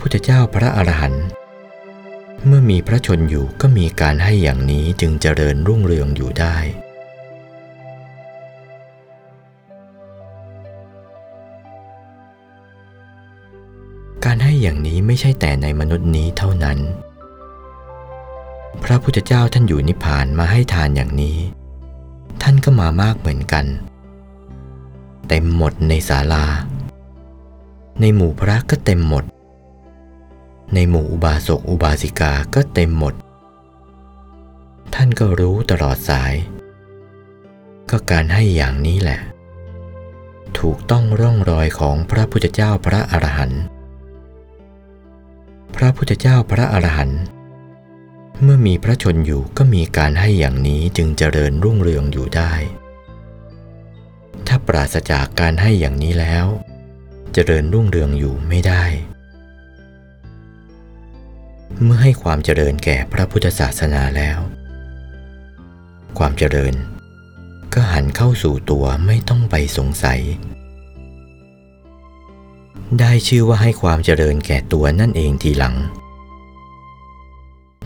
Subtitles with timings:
[0.00, 1.26] พุทธเจ้าพระอรหันต์
[2.46, 6.56] เมื่อมีพระชนอยู่ก็มีการให้อย่างนี้จึงเจริญรุ่งเรืองอยู่ได้
[14.24, 16.78] การให้อย่างนี้ไม่ใช่แต่ในมนุษย์นี้เท่านั้น
[18.84, 21.38] พระพุทธเจ้าท่านอยู่นิพพานมาให้ทานอย่างนี้
[22.42, 23.66] ท่านก็มามากเหมือนกัน
[25.28, 26.44] เต็มหมดในศาลา
[28.00, 29.24] ในหมู่พระก็เต็มหมด
[30.74, 33.14] ในหมู่อุบาสกอุบาสิกาก็เต็มหมด
[34.94, 36.34] ท่านก็รู้ตลอดสาย
[37.90, 39.20] ก็การให้อย่างนี้แหละ
[40.58, 43.62] ถูกต้องร่องรอยของพระพุทธเจ้าพระอรหันต์
[45.76, 47.20] พระพุทธเจ้าพระอรหันต์
[48.42, 52.52] เมื่อมีพระชนอยู่ก็มีการให้อย่างนี้จึงเจริญรุ่งเรืองอยู่ได้
[54.46, 56.46] ถ้าปราศจากการให้อย่างนี้แล้ว
[57.32, 58.84] เจริญรุ่งเรืองอยู่ไม่ได้
[61.82, 64.38] เมื่อให้ความเจริญแก่พระพุทธศาสนาแล้ว
[66.18, 66.74] ความเจริญ
[67.74, 70.20] ก็หันเข้าสู่ตัวไม่ต้องไปสงสัย
[73.00, 75.76] ได้ชื่อว่าให้ความเจริญแก่ตัวนั่นเองทีหลัง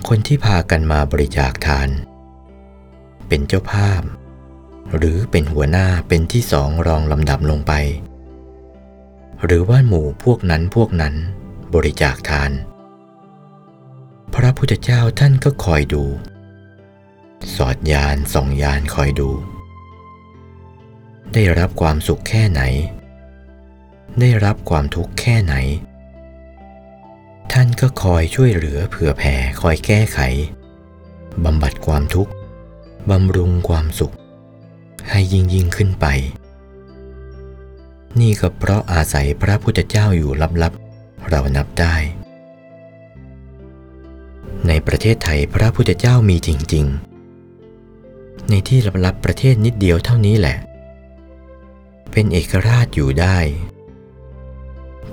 [0.08, 1.88] คนที่พากันมาบริจาคทาน
[3.28, 4.02] เป็นเจ้าภาพ
[4.96, 7.72] หรือเป็นหัวหน้าเป็นที่สองรองลำดับลงไป
[9.44, 11.14] หรือว่าหมู่พวกนั้นพวกนั้น
[11.74, 12.50] บริจาคทาน
[14.34, 16.04] พระพุทธเจ้าท่านก็คอยดู
[17.56, 19.30] สอดยานส่องยานคอยดู
[21.34, 22.62] ได้รับความสุขแค่ไหน
[24.20, 25.54] ได้รับความทุกข์แค่ไหน
[27.52, 30.18] ท่านก็คอยช่วยเหลือเผื่อแผ่คอยแก้ไข
[31.44, 32.32] บำบัดความทุกข์
[33.10, 34.14] บำรุงความสุข
[35.10, 36.06] ให้ยิ่งยิ่งขึ้นไป
[38.20, 40.32] นี่ก็เพราะอาศัยพระพุทธเจ้าอยู่
[40.62, 41.94] ลับๆ เรานับได้
[44.68, 46.86] ในประเทศไทยพระพุทธเจ้ามีจริง
[47.66, 50.56] ๆ ในที่ลับๆประเทศนิดเดียวเท่านี้แหละ
[52.12, 53.38] เป็นเอกราชอยู่ได้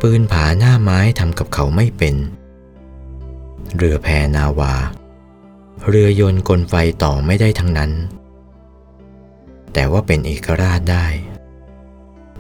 [0.02, 2.16] ปืนผาหน้าไม้ทำกับเขาไม่เป็น
[3.76, 4.74] เรือแพนาวา
[5.88, 6.74] เรือยนต์กลไฟ
[7.04, 7.92] ต่อไม่ได้ทั้งนั้น
[9.74, 11.06] แต่ว่าเป็นเอกราชได้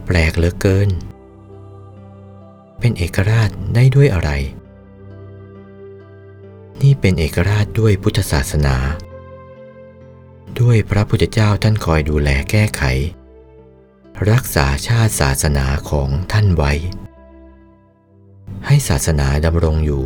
[0.06, 0.90] แปลกเหลือเกิน
[2.80, 4.32] เป็นเอกราชได้ด้วยอะไร
[6.84, 8.78] นี่เป็นเอกราชด้วยพุทธศาสนา
[10.60, 12.84] ด้วยพระพุทธเจ้าท่านคอยดูแลแก้ไข
[14.32, 16.74] รักษาชาติศาสนาของท่านไว้
[18.66, 20.04] ให้ศาสนาดำรงอยู่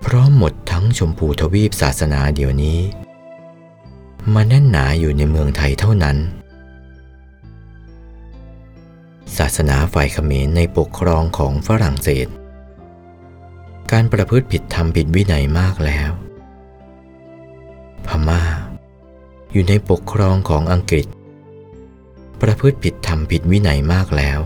[0.00, 2.78] เพราะหมดทั้งชมพูทวีปศาสนาเดี๋ยวนี้
[4.34, 6.16] มาแน่นหนาอยู่ในเมืองไทยเท่านั้น
[9.36, 12.26] ศาสนาฝ่ายเขมรในปกครองของฝรั่งเศส
[13.92, 16.10] การประพฤติผิดธรรมผิดวินัยมากแล้ว
[18.06, 18.42] พม่า
[19.52, 21.06] อยู่ในปกครองของอังกฤษ
[22.40, 24.40] ประพฤติผิดธรรมผิดวินัยมากแล้ว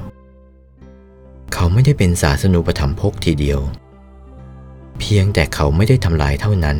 [1.53, 3.61] เขาไม่ได้เป็นศาสนูปธรรมภกทีเดียว
[4.99, 6.79] เพียงแต่เขาไม่ได้ทำลายเท่านั้น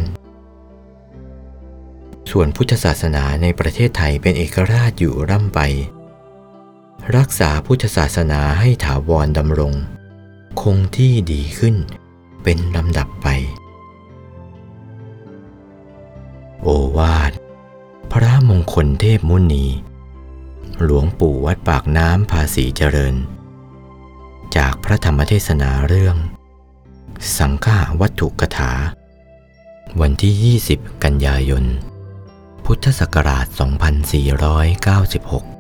[2.31, 5.61] ส่วนพุทธศาสนาในประเทศไทยเป็นเอกราชอยู่ร่ำไป
[7.17, 9.75] รักษาพุทธศาสนาให้ถาวรดำรง
[10.63, 11.77] คงที่ดีขึ้น
[12.45, 13.29] เป็นลำดับไป
[16.63, 16.69] โอ
[16.99, 17.33] วาท
[18.13, 19.67] พระมงคลเทพมุนี
[20.83, 23.15] หลวงปู่วัดปากน้ำภาษีเจริญ
[24.57, 26.17] จากพระธรรมเทศนาเรื่อง
[27.39, 28.73] สังฆาวัตถุกถา
[30.01, 31.65] วันที่ 20 กันยายน
[32.65, 33.47] พุทธศักราช
[34.91, 35.54] 2496